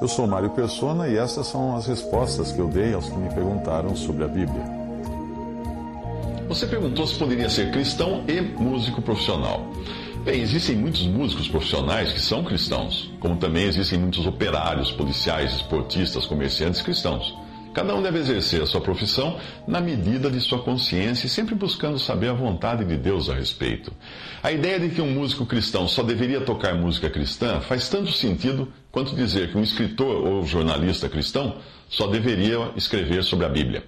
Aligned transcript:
Eu 0.00 0.08
sou 0.08 0.26
Mário 0.26 0.50
Persona 0.50 1.08
e 1.08 1.16
essas 1.16 1.46
são 1.46 1.76
as 1.76 1.86
respostas 1.86 2.50
que 2.50 2.58
eu 2.58 2.68
dei 2.68 2.92
aos 2.92 3.08
que 3.08 3.16
me 3.16 3.32
perguntaram 3.32 3.94
sobre 3.94 4.24
a 4.24 4.28
Bíblia. 4.28 4.64
Você 6.48 6.66
perguntou 6.66 7.06
se 7.06 7.18
poderia 7.18 7.48
ser 7.48 7.70
cristão 7.70 8.24
e 8.28 8.40
músico 8.40 9.00
profissional. 9.00 9.60
Bem, 10.24 10.40
existem 10.40 10.76
muitos 10.76 11.06
músicos 11.06 11.48
profissionais 11.48 12.12
que 12.12 12.20
são 12.20 12.44
cristãos, 12.44 13.10
como 13.18 13.36
também 13.36 13.64
existem 13.64 13.98
muitos 13.98 14.26
operários, 14.26 14.92
policiais, 14.92 15.54
esportistas, 15.54 16.26
comerciantes 16.26 16.82
cristãos. 16.82 17.36
Cada 17.74 17.94
um 17.94 18.02
deve 18.02 18.18
exercer 18.18 18.62
a 18.62 18.66
sua 18.66 18.80
profissão 18.80 19.38
na 19.66 19.80
medida 19.80 20.30
de 20.30 20.40
sua 20.40 20.58
consciência 20.58 21.26
e 21.26 21.30
sempre 21.30 21.54
buscando 21.54 21.98
saber 21.98 22.28
a 22.28 22.34
vontade 22.34 22.84
de 22.84 22.96
Deus 22.96 23.30
a 23.30 23.34
respeito. 23.34 23.92
A 24.42 24.52
ideia 24.52 24.78
de 24.78 24.90
que 24.90 25.00
um 25.00 25.10
músico 25.10 25.46
cristão 25.46 25.88
só 25.88 26.02
deveria 26.02 26.42
tocar 26.42 26.74
música 26.74 27.08
cristã 27.08 27.60
faz 27.60 27.88
tanto 27.88 28.12
sentido 28.12 28.70
quanto 28.90 29.16
dizer 29.16 29.50
que 29.50 29.56
um 29.56 29.62
escritor 29.62 30.26
ou 30.26 30.44
jornalista 30.44 31.08
cristão 31.08 31.56
só 31.88 32.06
deveria 32.06 32.70
escrever 32.76 33.24
sobre 33.24 33.46
a 33.46 33.48
Bíblia. 33.48 33.84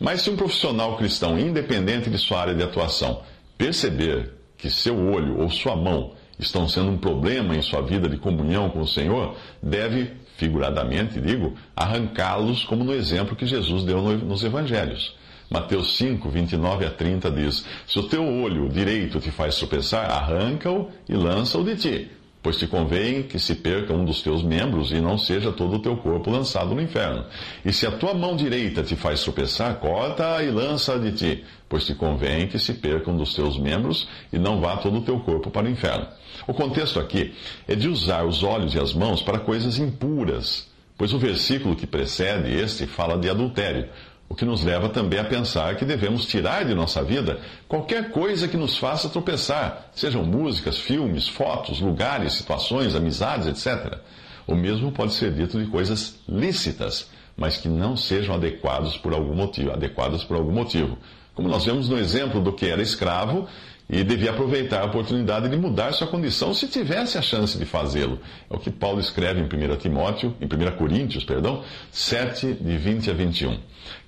Mas 0.00 0.22
se 0.22 0.30
um 0.30 0.36
profissional 0.36 0.96
cristão, 0.96 1.38
independente 1.38 2.08
de 2.08 2.18
sua 2.18 2.40
área 2.40 2.54
de 2.54 2.62
atuação, 2.62 3.22
perceber 3.58 4.32
que 4.56 4.70
seu 4.70 4.96
olho 4.96 5.38
ou 5.38 5.50
sua 5.50 5.76
mão 5.76 6.14
estão 6.38 6.68
sendo 6.68 6.90
um 6.90 6.98
problema 6.98 7.54
em 7.54 7.62
sua 7.62 7.82
vida 7.82 8.08
de 8.08 8.16
comunhão 8.16 8.70
com 8.70 8.80
o 8.80 8.86
Senhor, 8.86 9.36
deve 9.62 10.12
figuradamente 10.42 11.20
digo, 11.20 11.54
arrancá-los, 11.76 12.64
como 12.64 12.82
no 12.82 12.92
exemplo 12.92 13.36
que 13.36 13.46
Jesus 13.46 13.84
deu 13.84 14.02
nos 14.18 14.42
evangelhos. 14.42 15.14
Mateus 15.48 15.96
5, 15.96 16.28
29 16.28 16.84
a 16.84 16.90
30 16.90 17.30
diz: 17.30 17.64
Se 17.86 18.00
o 18.00 18.08
teu 18.08 18.26
olho 18.26 18.68
direito 18.68 19.20
te 19.20 19.30
faz 19.30 19.56
tropeçar, 19.56 20.10
arranca-o 20.10 20.90
e 21.08 21.14
lança-o 21.14 21.62
de 21.62 21.76
ti, 21.76 22.10
pois 22.42 22.58
te 22.58 22.66
convém 22.66 23.22
que 23.22 23.38
se 23.38 23.54
perca 23.54 23.92
um 23.92 24.04
dos 24.04 24.20
teus 24.20 24.42
membros 24.42 24.90
e 24.90 25.00
não 25.00 25.16
seja 25.16 25.52
todo 25.52 25.76
o 25.76 25.78
teu 25.78 25.96
corpo 25.96 26.30
lançado 26.30 26.74
no 26.74 26.82
inferno. 26.82 27.24
E 27.64 27.72
se 27.72 27.86
a 27.86 27.92
tua 27.92 28.12
mão 28.12 28.34
direita 28.34 28.82
te 28.82 28.96
faz 28.96 29.22
tropeçar, 29.22 29.76
corta-a 29.76 30.42
e 30.42 30.50
lança-a 30.50 30.98
de 30.98 31.12
ti, 31.12 31.44
pois 31.68 31.86
te 31.86 31.94
convém 31.94 32.48
que 32.48 32.58
se 32.58 32.74
perca 32.74 33.10
um 33.10 33.16
dos 33.16 33.34
teus 33.34 33.56
membros 33.56 34.08
e 34.32 34.38
não 34.38 34.60
vá 34.60 34.76
todo 34.76 34.98
o 34.98 35.02
teu 35.02 35.20
corpo 35.20 35.50
para 35.50 35.66
o 35.66 35.70
inferno. 35.70 36.06
O 36.46 36.52
contexto 36.52 36.98
aqui 36.98 37.32
é 37.68 37.76
de 37.76 37.88
usar 37.88 38.24
os 38.24 38.42
olhos 38.42 38.74
e 38.74 38.78
as 38.78 38.92
mãos 38.92 39.22
para 39.22 39.38
coisas 39.38 39.78
impuras, 39.78 40.68
pois 40.98 41.12
o 41.12 41.18
versículo 41.18 41.76
que 41.76 41.86
precede 41.86 42.52
este 42.52 42.86
fala 42.86 43.16
de 43.16 43.30
adultério, 43.30 43.88
o 44.32 44.34
que 44.34 44.46
nos 44.46 44.64
leva 44.64 44.88
também 44.88 45.18
a 45.18 45.24
pensar 45.24 45.76
que 45.76 45.84
devemos 45.84 46.24
tirar 46.24 46.64
de 46.64 46.74
nossa 46.74 47.04
vida 47.04 47.38
qualquer 47.68 48.10
coisa 48.10 48.48
que 48.48 48.56
nos 48.56 48.78
faça 48.78 49.10
tropeçar, 49.10 49.90
sejam 49.94 50.24
músicas, 50.24 50.78
filmes, 50.78 51.28
fotos, 51.28 51.80
lugares, 51.82 52.32
situações, 52.32 52.94
amizades, 52.94 53.46
etc. 53.46 53.98
O 54.46 54.54
mesmo 54.54 54.90
pode 54.90 55.12
ser 55.12 55.34
dito 55.34 55.62
de 55.62 55.66
coisas 55.66 56.18
lícitas, 56.26 57.10
mas 57.36 57.58
que 57.58 57.68
não 57.68 57.94
sejam 57.94 58.34
adequadas 58.34 58.96
por 58.96 59.12
algum 59.12 59.34
motivo, 59.34 59.70
adequadas 59.70 60.24
por 60.24 60.38
algum 60.38 60.52
motivo. 60.52 60.96
Como 61.34 61.46
nós 61.46 61.66
vemos 61.66 61.90
no 61.90 61.98
exemplo 61.98 62.40
do 62.40 62.54
que 62.54 62.64
era 62.64 62.80
escravo 62.80 63.46
e 63.88 64.02
devia 64.02 64.30
aproveitar 64.30 64.80
a 64.80 64.86
oportunidade 64.86 65.48
de 65.48 65.56
mudar 65.56 65.92
sua 65.92 66.06
condição 66.06 66.54
se 66.54 66.66
tivesse 66.66 67.18
a 67.18 67.22
chance 67.22 67.58
de 67.58 67.64
fazê-lo. 67.64 68.18
É 68.50 68.54
o 68.54 68.58
que 68.58 68.70
Paulo 68.70 69.00
escreve 69.00 69.40
em 69.40 69.44
1 69.44 69.76
Timóteo, 69.76 70.34
em 70.40 70.46
1 70.46 70.76
Coríntios, 70.76 71.24
perdão, 71.24 71.62
7, 71.90 72.54
de 72.54 72.76
20 72.76 73.10
a 73.10 73.12
21. 73.14 73.58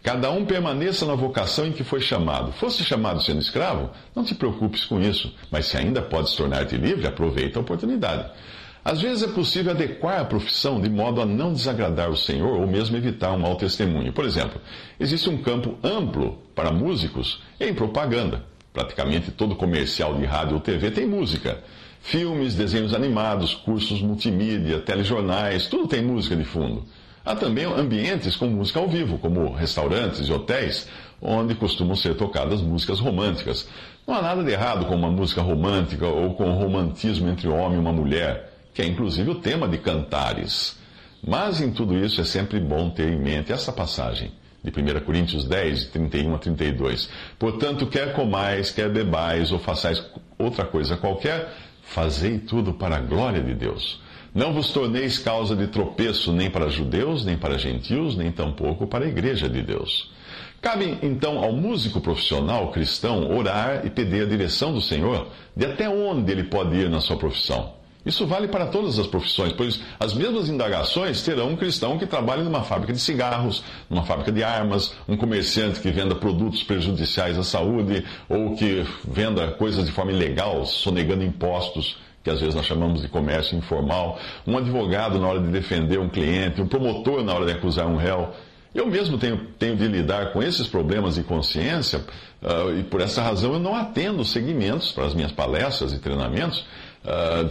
Cada 0.02 0.30
um 0.30 0.44
permaneça 0.44 1.04
na 1.04 1.14
vocação 1.14 1.66
em 1.66 1.72
que 1.72 1.84
foi 1.84 2.00
chamado. 2.00 2.52
Fosse 2.52 2.84
chamado 2.84 3.22
sendo 3.22 3.40
escravo, 3.40 3.90
não 4.14 4.24
te 4.24 4.34
preocupes 4.34 4.84
com 4.84 5.00
isso, 5.00 5.34
mas 5.50 5.66
se 5.66 5.76
ainda 5.76 6.00
podes 6.00 6.34
tornar-te 6.34 6.76
livre, 6.76 7.06
aproveita 7.06 7.58
a 7.58 7.62
oportunidade. 7.62 8.30
Às 8.84 9.00
vezes 9.00 9.22
é 9.22 9.32
possível 9.32 9.72
adequar 9.72 10.20
a 10.20 10.24
profissão 10.26 10.78
de 10.78 10.90
modo 10.90 11.22
a 11.22 11.24
não 11.24 11.54
desagradar 11.54 12.10
o 12.10 12.16
Senhor 12.16 12.60
ou 12.60 12.66
mesmo 12.66 12.96
evitar 12.98 13.32
um 13.32 13.38
mau 13.38 13.56
testemunho. 13.56 14.12
Por 14.12 14.26
exemplo, 14.26 14.60
existe 15.00 15.30
um 15.30 15.38
campo 15.38 15.78
amplo 15.82 16.38
para 16.54 16.70
músicos 16.70 17.42
em 17.58 17.72
propaganda. 17.72 18.44
Praticamente 18.74 19.30
todo 19.30 19.54
comercial 19.54 20.16
de 20.16 20.24
rádio 20.24 20.54
ou 20.54 20.60
TV 20.60 20.90
tem 20.90 21.06
música. 21.06 21.62
Filmes, 22.00 22.56
desenhos 22.56 22.92
animados, 22.92 23.54
cursos 23.54 24.02
multimídia, 24.02 24.80
telejornais, 24.80 25.68
tudo 25.68 25.86
tem 25.86 26.02
música 26.02 26.34
de 26.34 26.42
fundo. 26.42 26.82
Há 27.24 27.36
também 27.36 27.66
ambientes 27.66 28.34
com 28.34 28.48
música 28.48 28.80
ao 28.80 28.88
vivo, 28.88 29.16
como 29.16 29.54
restaurantes 29.54 30.26
e 30.26 30.32
hotéis, 30.32 30.88
onde 31.22 31.54
costumam 31.54 31.94
ser 31.94 32.16
tocadas 32.16 32.60
músicas 32.60 32.98
românticas. 32.98 33.68
Não 34.04 34.16
há 34.16 34.20
nada 34.20 34.42
de 34.42 34.50
errado 34.50 34.86
com 34.86 34.96
uma 34.96 35.08
música 35.08 35.40
romântica 35.40 36.08
ou 36.08 36.34
com 36.34 36.50
romantismo 36.50 37.28
entre 37.28 37.46
homem 37.46 37.78
e 37.78 37.80
uma 37.80 37.92
mulher, 37.92 38.52
que 38.74 38.82
é 38.82 38.86
inclusive 38.86 39.30
o 39.30 39.36
tema 39.36 39.68
de 39.68 39.78
Cantares. 39.78 40.76
Mas 41.24 41.60
em 41.60 41.70
tudo 41.70 41.96
isso 41.96 42.20
é 42.20 42.24
sempre 42.24 42.58
bom 42.58 42.90
ter 42.90 43.12
em 43.12 43.20
mente 43.20 43.52
essa 43.52 43.72
passagem 43.72 44.32
de 44.64 44.70
1 44.70 45.04
Coríntios 45.04 45.44
10, 45.44 45.88
31 45.88 46.34
a 46.34 46.38
32. 46.38 47.10
Portanto, 47.38 47.86
quer 47.86 48.14
comais, 48.14 48.70
quer 48.70 48.88
bebais, 48.88 49.52
ou 49.52 49.58
façais 49.58 50.02
outra 50.38 50.64
coisa 50.64 50.96
qualquer, 50.96 51.52
fazei 51.82 52.38
tudo 52.38 52.72
para 52.72 52.96
a 52.96 53.00
glória 53.00 53.42
de 53.42 53.54
Deus. 53.54 54.00
Não 54.34 54.52
vos 54.52 54.72
torneis 54.72 55.18
causa 55.18 55.54
de 55.54 55.66
tropeço 55.66 56.32
nem 56.32 56.50
para 56.50 56.68
judeus, 56.68 57.24
nem 57.24 57.36
para 57.36 57.58
gentios, 57.58 58.16
nem 58.16 58.32
tampouco 58.32 58.86
para 58.86 59.04
a 59.04 59.08
igreja 59.08 59.48
de 59.48 59.62
Deus. 59.62 60.10
Cabe 60.60 60.98
então 61.02 61.38
ao 61.38 61.52
músico 61.52 62.00
profissional 62.00 62.72
cristão 62.72 63.30
orar 63.36 63.84
e 63.84 63.90
pedir 63.90 64.22
a 64.22 64.26
direção 64.26 64.72
do 64.72 64.80
Senhor 64.80 65.28
de 65.54 65.66
até 65.66 65.88
onde 65.90 66.32
ele 66.32 66.44
pode 66.44 66.74
ir 66.74 66.88
na 66.88 67.00
sua 67.00 67.18
profissão. 67.18 67.83
Isso 68.04 68.26
vale 68.26 68.48
para 68.48 68.66
todas 68.66 68.98
as 68.98 69.06
profissões, 69.06 69.52
pois 69.52 69.80
as 69.98 70.12
mesmas 70.12 70.48
indagações 70.48 71.22
terão 71.22 71.50
um 71.50 71.56
cristão 71.56 71.98
que 71.98 72.06
trabalhe 72.06 72.42
numa 72.42 72.62
fábrica 72.62 72.92
de 72.92 73.00
cigarros, 73.00 73.64
numa 73.88 74.04
fábrica 74.04 74.30
de 74.30 74.44
armas, 74.44 74.94
um 75.08 75.16
comerciante 75.16 75.80
que 75.80 75.90
venda 75.90 76.14
produtos 76.14 76.62
prejudiciais 76.62 77.38
à 77.38 77.42
saúde 77.42 78.04
ou 78.28 78.54
que 78.54 78.84
venda 79.08 79.52
coisas 79.52 79.86
de 79.86 79.92
forma 79.92 80.12
ilegal, 80.12 80.66
sonegando 80.66 81.24
impostos, 81.24 81.96
que 82.22 82.28
às 82.28 82.40
vezes 82.40 82.54
nós 82.54 82.66
chamamos 82.66 83.00
de 83.00 83.08
comércio 83.08 83.56
informal, 83.56 84.18
um 84.46 84.58
advogado 84.58 85.18
na 85.18 85.26
hora 85.26 85.40
de 85.40 85.48
defender 85.48 85.98
um 85.98 86.08
cliente, 86.08 86.60
um 86.60 86.68
promotor 86.68 87.24
na 87.24 87.34
hora 87.34 87.46
de 87.46 87.52
acusar 87.52 87.86
um 87.86 87.96
réu. 87.96 88.34
Eu 88.74 88.86
mesmo 88.86 89.16
tenho, 89.16 89.46
tenho 89.58 89.76
de 89.76 89.86
lidar 89.86 90.32
com 90.32 90.42
esses 90.42 90.66
problemas 90.66 91.14
de 91.14 91.22
consciência 91.22 92.04
uh, 92.42 92.76
e 92.76 92.82
por 92.82 93.00
essa 93.00 93.22
razão 93.22 93.54
eu 93.54 93.60
não 93.60 93.74
atendo 93.74 94.24
segmentos 94.24 94.90
para 94.90 95.04
as 95.04 95.14
minhas 95.14 95.30
palestras 95.30 95.92
e 95.92 95.98
treinamentos 95.98 96.66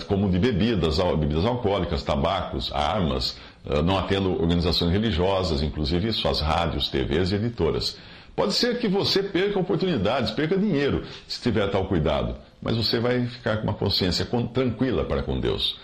como 0.08 0.30
de 0.30 0.40
bebidas, 0.40 0.98
bebidas 0.98 1.46
alcoólicas, 1.46 2.04
tabacos, 2.04 2.72
armas, 2.74 3.38
uh, 3.66 3.84
não 3.84 3.98
atendo 3.98 4.32
organizações 4.32 4.92
religiosas, 4.92 5.62
inclusive 5.62 6.12
suas 6.12 6.42
rádios, 6.42 6.90
TVs 6.90 7.32
e 7.32 7.36
editoras. 7.36 7.98
Pode 8.36 8.54
ser 8.54 8.80
que 8.80 8.88
você 8.88 9.22
perca 9.22 9.60
oportunidades, 9.60 10.32
perca 10.32 10.58
dinheiro, 10.58 11.04
se 11.28 11.40
tiver 11.40 11.70
tal 11.70 11.86
cuidado, 11.86 12.36
mas 12.60 12.76
você 12.76 13.00
vai 13.00 13.28
ficar 13.28 13.58
com 13.58 13.64
uma 13.64 13.76
consciência 13.76 14.28
tranquila 14.52 15.06
para 15.06 15.22
com 15.22 15.40
Deus. 15.40 15.78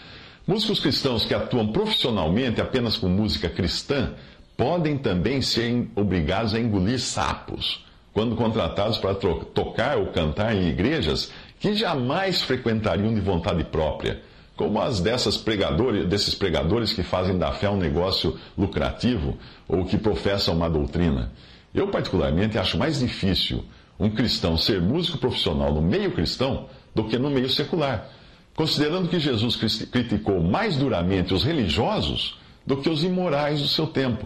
Músicos 0.48 0.80
cristãos 0.80 1.26
que 1.26 1.34
atuam 1.36 1.68
profissionalmente 1.68 2.60
apenas 2.60 2.98
com 2.98 3.08
música 3.08 3.50
cristã 3.50 4.14
podem 4.58 4.98
também 4.98 5.44
ser 5.44 5.88
obrigados 5.96 6.56
a 6.56 6.60
engolir 6.60 7.00
sapos 7.00 7.86
quando 8.12 8.36
contratados 8.36 8.98
para 8.98 9.14
tocar 9.14 9.98
ou 9.98 10.08
cantar 10.08 10.56
em 10.56 10.68
igrejas 10.68 11.32
que 11.60 11.74
jamais 11.74 12.42
frequentariam 12.42 13.14
de 13.14 13.20
vontade 13.20 13.64
própria, 13.66 14.22
como 14.56 14.82
as 14.82 15.00
dessas 15.00 15.38
pregadores, 15.38 16.08
desses 16.08 16.36
pregadores 16.36 16.94
que 16.94 17.04
fazem 17.04 17.38
da 17.38 17.52
fé 17.52 17.70
um 17.70 17.78
negócio 17.78 18.38
lucrativo 18.58 19.38
ou 19.68 19.86
que 19.86 19.98
professam 19.98 20.56
uma 20.56 20.70
doutrina. 20.70 21.32
Eu, 21.74 21.90
particularmente, 21.90 22.58
acho 22.58 22.78
mais 22.78 23.00
difícil 23.00 23.64
um 24.00 24.10
cristão 24.10 24.58
ser 24.58 24.82
músico 24.82 25.18
profissional 25.18 25.74
no 25.74 25.82
meio 25.82 26.12
cristão 26.12 26.68
do 26.96 27.04
que 27.04 27.18
no 27.18 27.30
meio 27.30 27.50
secular, 27.50 28.10
considerando 28.56 29.10
que 29.10 29.20
Jesus 29.20 29.56
criticou 29.56 30.42
mais 30.42 30.78
duramente 30.78 31.34
os 31.34 31.44
religiosos 31.44 32.38
do 32.66 32.78
que 32.78 32.90
os 32.90 33.04
imorais 33.04 33.62
do 33.62 33.68
seu 33.68 33.88
tempo. 33.88 34.26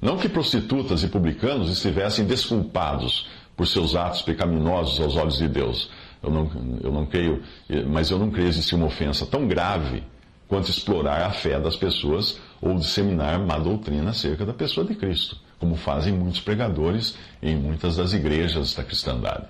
Não 0.00 0.16
que 0.16 0.28
prostitutas 0.28 1.02
e 1.02 1.08
publicanos 1.08 1.70
estivessem 1.70 2.24
desculpados 2.24 3.28
por 3.56 3.66
seus 3.66 3.94
atos 3.94 4.22
pecaminosos 4.22 5.00
aos 5.00 5.16
olhos 5.16 5.36
de 5.36 5.46
Deus, 5.46 5.90
Eu 6.22 6.30
não, 6.30 6.50
eu 6.82 6.92
não 6.92 7.06
creio, 7.06 7.42
mas 7.88 8.10
eu 8.10 8.18
não 8.18 8.30
creio 8.30 8.48
existir 8.48 8.74
uma 8.74 8.86
ofensa 8.86 9.24
tão 9.24 9.46
grave 9.46 10.02
quanto 10.46 10.68
explorar 10.68 11.22
a 11.22 11.30
fé 11.30 11.58
das 11.58 11.76
pessoas 11.76 12.40
ou 12.60 12.74
disseminar 12.74 13.38
má 13.38 13.58
doutrina 13.58 14.10
acerca 14.10 14.44
da 14.44 14.52
pessoa 14.52 14.86
de 14.86 14.94
Cristo, 14.94 15.36
como 15.58 15.76
fazem 15.76 16.12
muitos 16.12 16.40
pregadores 16.40 17.16
em 17.42 17.56
muitas 17.56 17.96
das 17.96 18.12
igrejas 18.12 18.74
da 18.74 18.82
cristandade. 18.84 19.46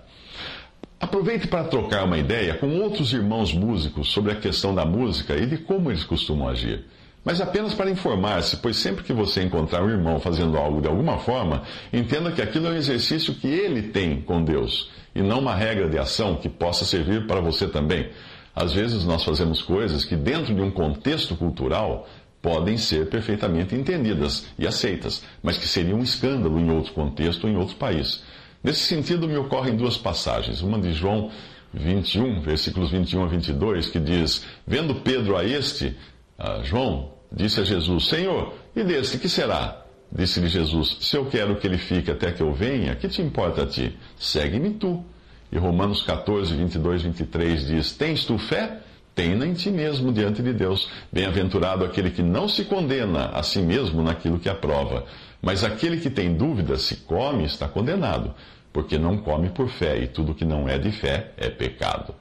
Aproveite 1.00 1.48
para 1.48 1.64
trocar 1.64 2.04
uma 2.04 2.18
ideia 2.18 2.54
com 2.54 2.68
outros 2.78 3.14
irmãos 3.14 3.54
músicos 3.54 4.12
sobre 4.12 4.32
a 4.32 4.36
questão 4.36 4.74
da 4.74 4.84
música 4.84 5.34
e 5.34 5.46
de 5.46 5.56
como 5.56 5.90
eles 5.90 6.04
costumam 6.04 6.46
agir. 6.46 6.84
Mas 7.24 7.40
apenas 7.40 7.74
para 7.74 7.90
informar-se, 7.90 8.56
pois 8.56 8.76
sempre 8.76 9.04
que 9.04 9.12
você 9.12 9.42
encontrar 9.42 9.84
um 9.84 9.90
irmão 9.90 10.18
fazendo 10.18 10.56
algo 10.56 10.80
de 10.80 10.88
alguma 10.88 11.18
forma, 11.18 11.62
entenda 11.92 12.32
que 12.32 12.40
aquilo 12.40 12.68
é 12.68 12.70
um 12.70 12.76
exercício 12.76 13.34
que 13.34 13.46
ele 13.46 13.82
tem 13.82 14.22
com 14.22 14.42
Deus 14.42 14.90
e 15.14 15.22
não 15.22 15.40
uma 15.40 15.54
regra 15.54 15.88
de 15.88 15.98
ação 15.98 16.36
que 16.36 16.48
possa 16.48 16.84
servir 16.84 17.26
para 17.26 17.40
você 17.40 17.68
também. 17.68 18.08
Às 18.54 18.72
vezes 18.72 19.04
nós 19.04 19.22
fazemos 19.22 19.62
coisas 19.62 20.04
que, 20.04 20.16
dentro 20.16 20.54
de 20.54 20.60
um 20.60 20.70
contexto 20.70 21.36
cultural, 21.36 22.08
podem 22.40 22.76
ser 22.76 23.08
perfeitamente 23.08 23.74
entendidas 23.74 24.46
e 24.58 24.66
aceitas, 24.66 25.22
mas 25.42 25.58
que 25.58 25.68
seriam 25.68 25.98
um 25.98 26.02
escândalo 26.02 26.58
em 26.58 26.70
outro 26.70 26.92
contexto 26.92 27.44
ou 27.44 27.50
em 27.50 27.56
outro 27.56 27.76
país. 27.76 28.22
Nesse 28.62 28.80
sentido, 28.80 29.28
me 29.28 29.36
ocorrem 29.36 29.76
duas 29.76 29.96
passagens. 29.96 30.62
Uma 30.62 30.78
de 30.78 30.92
João 30.92 31.30
21, 31.72 32.40
versículos 32.40 32.90
21 32.90 33.24
a 33.24 33.26
22, 33.26 33.88
que 33.88 34.00
diz: 34.00 34.44
Vendo 34.66 34.96
Pedro 34.96 35.36
a 35.36 35.44
este, 35.44 35.96
a 36.40 36.62
João, 36.62 37.12
disse 37.30 37.60
a 37.60 37.64
Jesus: 37.64 38.08
Senhor, 38.08 38.54
e 38.74 38.82
deste 38.82 39.18
que 39.18 39.28
será? 39.28 39.84
Disse-lhe 40.10 40.48
Jesus: 40.48 40.96
Se 41.00 41.16
eu 41.16 41.26
quero 41.26 41.56
que 41.56 41.66
ele 41.66 41.78
fique 41.78 42.10
até 42.10 42.32
que 42.32 42.42
eu 42.42 42.52
venha, 42.52 42.96
que 42.96 43.08
te 43.08 43.20
importa 43.20 43.62
a 43.62 43.66
ti? 43.66 43.96
Segue-me 44.18 44.70
tu. 44.70 45.04
E 45.52 45.58
Romanos 45.58 46.02
14, 46.02 46.54
22, 46.54 47.02
23 47.02 47.66
diz: 47.66 47.92
Tens 47.92 48.24
tu 48.24 48.38
fé? 48.38 48.80
Tenha 49.14 49.44
em 49.44 49.52
ti 49.52 49.70
mesmo 49.70 50.12
diante 50.12 50.42
de 50.42 50.52
Deus. 50.52 50.88
Bem-aventurado 51.12 51.84
aquele 51.84 52.10
que 52.10 52.22
não 52.22 52.48
se 52.48 52.64
condena 52.64 53.26
a 53.26 53.42
si 53.42 53.60
mesmo 53.60 54.02
naquilo 54.02 54.38
que 54.38 54.48
aprova. 54.48 55.04
Mas 55.42 55.62
aquele 55.62 55.98
que 55.98 56.08
tem 56.08 56.34
dúvida, 56.34 56.76
se 56.76 56.96
come, 56.96 57.44
está 57.44 57.68
condenado, 57.68 58.34
porque 58.72 58.98
não 58.98 59.18
come 59.18 59.50
por 59.50 59.68
fé, 59.68 59.98
e 59.98 60.06
tudo 60.06 60.34
que 60.34 60.44
não 60.44 60.68
é 60.68 60.78
de 60.78 60.92
fé 60.92 61.32
é 61.36 61.50
pecado. 61.50 62.14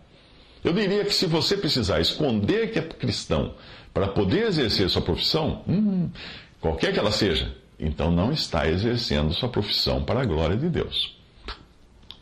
Eu 0.63 0.73
diria 0.73 1.05
que 1.05 1.13
se 1.13 1.25
você 1.25 1.55
precisar 1.55 1.99
esconder 1.99 2.71
que 2.71 2.79
é 2.79 2.81
cristão 2.81 3.53
para 3.93 4.07
poder 4.07 4.47
exercer 4.47 4.89
sua 4.89 5.01
profissão, 5.01 5.63
hum, 5.67 6.09
qualquer 6.59 6.93
que 6.93 6.99
ela 6.99 7.11
seja, 7.11 7.55
então 7.79 8.11
não 8.11 8.31
está 8.31 8.67
exercendo 8.67 9.33
sua 9.33 9.49
profissão 9.49 10.03
para 10.03 10.21
a 10.21 10.25
glória 10.25 10.57
de 10.57 10.69
Deus. 10.69 11.17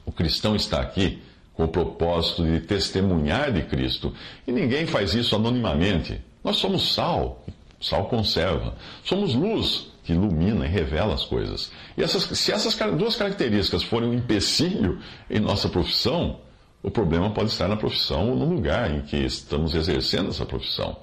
O 0.05 0.11
cristão 0.11 0.55
está 0.55 0.79
aqui 0.79 1.21
com 1.57 1.63
o 1.63 1.67
propósito 1.67 2.45
de 2.45 2.59
testemunhar 2.59 3.51
de 3.51 3.63
Cristo. 3.63 4.13
E 4.45 4.51
ninguém 4.51 4.85
faz 4.85 5.15
isso 5.15 5.35
anonimamente. 5.35 6.21
Nós 6.43 6.57
somos 6.57 6.93
sal, 6.93 7.43
sal 7.81 8.05
conserva. 8.05 8.75
Somos 9.03 9.33
luz, 9.33 9.87
que 10.03 10.13
ilumina 10.13 10.65
e 10.65 10.69
revela 10.69 11.15
as 11.15 11.25
coisas. 11.25 11.71
E 11.97 12.03
essas, 12.03 12.23
se 12.23 12.51
essas 12.51 12.75
duas 12.95 13.15
características 13.15 13.81
forem 13.81 14.09
um 14.09 14.13
empecilho 14.13 14.99
em 15.29 15.39
nossa 15.39 15.67
profissão, 15.67 16.39
o 16.81 16.91
problema 16.91 17.31
pode 17.31 17.49
estar 17.49 17.67
na 17.67 17.75
profissão 17.75 18.29
ou 18.29 18.35
no 18.35 18.45
lugar 18.45 18.91
em 18.91 19.01
que 19.01 19.17
estamos 19.17 19.75
exercendo 19.75 20.29
essa 20.29 20.45
profissão. 20.45 20.97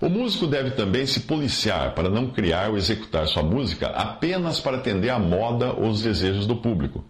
O 0.00 0.08
músico 0.08 0.46
deve 0.46 0.72
também 0.72 1.06
se 1.06 1.20
policiar 1.20 1.94
para 1.94 2.10
não 2.10 2.26
criar 2.28 2.70
ou 2.70 2.76
executar 2.76 3.26
sua 3.28 3.42
música 3.42 3.86
apenas 3.88 4.58
para 4.58 4.78
atender 4.78 5.10
à 5.10 5.18
moda 5.18 5.72
ou 5.72 5.88
os 5.88 6.02
desejos 6.02 6.46
do 6.46 6.56
público. 6.56 7.04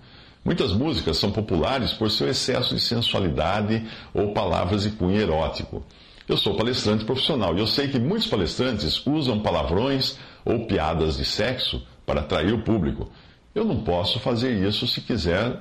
Muitas 0.44 0.72
músicas 0.72 1.16
são 1.16 1.30
populares 1.30 1.92
por 1.92 2.10
seu 2.10 2.28
excesso 2.28 2.74
de 2.74 2.80
sensualidade 2.80 3.86
ou 4.12 4.32
palavras 4.32 4.82
de 4.82 4.90
cunho 4.90 5.20
erótico. 5.20 5.82
Eu 6.28 6.36
sou 6.36 6.54
palestrante 6.54 7.04
profissional 7.04 7.56
e 7.56 7.60
eu 7.60 7.66
sei 7.66 7.88
que 7.88 7.98
muitos 7.98 8.26
palestrantes 8.26 9.04
usam 9.06 9.40
palavrões 9.40 10.18
ou 10.44 10.66
piadas 10.66 11.16
de 11.16 11.24
sexo 11.24 11.82
para 12.04 12.20
atrair 12.20 12.52
o 12.52 12.62
público. 12.62 13.10
Eu 13.54 13.64
não 13.64 13.82
posso 13.82 14.18
fazer 14.18 14.52
isso 14.66 14.86
se 14.86 15.00
quiser. 15.00 15.60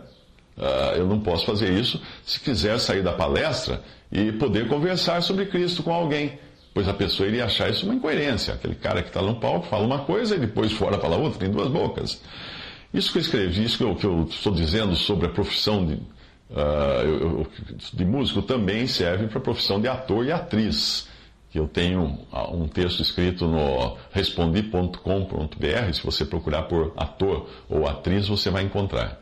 Uh, 0.62 0.96
eu 0.96 1.08
não 1.08 1.20
posso 1.20 1.44
fazer 1.44 1.74
isso 1.74 2.00
se 2.24 2.40
quiser 2.40 2.80
sair 2.80 3.02
da 3.02 3.12
palestra 3.12 3.82
e 4.12 4.32
poder 4.32 4.68
conversar 4.68 5.20
sobre 5.24 5.48
Cristo 5.48 5.82
com 5.82 5.92
alguém, 5.92 6.38
pois 6.72 6.88
a 6.88 6.94
pessoa 6.94 7.28
iria 7.28 7.46
achar 7.46 7.68
isso 7.72 7.84
uma 7.84 7.96
incoerência. 7.96 8.54
Aquele 8.54 8.76
cara 8.76 9.02
que 9.02 9.08
está 9.08 9.24
no 9.24 9.40
palco 9.40 9.66
fala 9.66 9.84
uma 9.84 10.00
coisa 10.00 10.36
e 10.36 10.40
depois 10.40 10.72
fora 10.72 11.00
fala 11.00 11.18
outra, 11.18 11.40
tem 11.40 11.50
duas 11.50 11.68
bocas. 11.68 12.22
Isso 12.94 13.12
que 13.12 13.18
eu 13.18 13.22
escrevi, 13.22 13.64
isso 13.64 13.76
que 13.76 13.84
eu, 13.84 13.96
que 13.96 14.06
eu 14.06 14.28
estou 14.30 14.54
dizendo 14.54 14.96
sobre 14.96 15.26
a 15.26 15.30
profissão 15.30 15.84
de, 15.84 15.96
uh, 15.96 17.48
de 17.92 18.06
músico 18.06 18.44
também 18.44 18.86
serve 18.86 19.30
para 19.30 19.40
a 19.40 19.42
profissão 19.42 19.82
de 19.82 19.88
ator 19.88 20.28
e 20.28 20.32
atriz. 20.32 21.10
Que 21.50 21.60
eu 21.60 21.68
tenho 21.68 22.20
um 22.54 22.68
texto 22.68 23.02
escrito 23.02 23.48
no 23.48 23.98
respondi.com.br. 24.12 25.94
Se 25.94 26.04
você 26.04 26.24
procurar 26.24 26.64
por 26.64 26.94
ator 26.96 27.50
ou 27.68 27.88
atriz, 27.88 28.28
você 28.28 28.50
vai 28.52 28.64
encontrar. 28.64 29.22